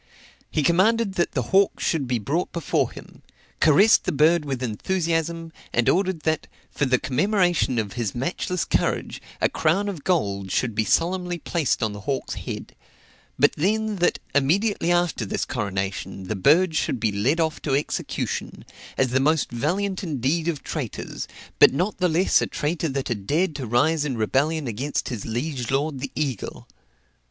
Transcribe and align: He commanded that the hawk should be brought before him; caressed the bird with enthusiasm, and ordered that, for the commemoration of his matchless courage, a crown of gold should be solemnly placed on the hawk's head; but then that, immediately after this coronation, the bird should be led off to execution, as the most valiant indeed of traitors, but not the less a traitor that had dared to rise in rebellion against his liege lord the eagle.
He 0.49 0.63
commanded 0.63 1.13
that 1.13 1.33
the 1.33 1.49
hawk 1.53 1.79
should 1.79 2.07
be 2.07 2.17
brought 2.17 2.51
before 2.51 2.89
him; 2.91 3.21
caressed 3.59 4.05
the 4.05 4.11
bird 4.11 4.45
with 4.45 4.63
enthusiasm, 4.63 5.51
and 5.71 5.87
ordered 5.87 6.21
that, 6.21 6.47
for 6.71 6.87
the 6.87 6.97
commemoration 6.97 7.77
of 7.77 7.93
his 7.93 8.15
matchless 8.15 8.65
courage, 8.65 9.21
a 9.39 9.47
crown 9.47 9.87
of 9.87 10.03
gold 10.03 10.49
should 10.49 10.73
be 10.73 10.85
solemnly 10.85 11.37
placed 11.37 11.83
on 11.83 11.93
the 11.93 11.99
hawk's 11.99 12.33
head; 12.33 12.75
but 13.37 13.51
then 13.55 13.97
that, 13.97 14.17
immediately 14.33 14.91
after 14.91 15.23
this 15.23 15.45
coronation, 15.45 16.23
the 16.23 16.35
bird 16.35 16.75
should 16.75 16.99
be 16.99 17.11
led 17.11 17.39
off 17.39 17.61
to 17.61 17.75
execution, 17.75 18.65
as 18.97 19.09
the 19.09 19.19
most 19.19 19.51
valiant 19.51 20.01
indeed 20.03 20.47
of 20.47 20.63
traitors, 20.63 21.27
but 21.59 21.73
not 21.75 21.99
the 21.99 22.09
less 22.09 22.41
a 22.41 22.47
traitor 22.47 22.89
that 22.89 23.07
had 23.07 23.27
dared 23.27 23.53
to 23.55 23.67
rise 23.67 24.03
in 24.03 24.17
rebellion 24.17 24.65
against 24.65 25.09
his 25.09 25.27
liege 25.27 25.69
lord 25.69 25.99
the 25.99 26.11
eagle. 26.15 26.67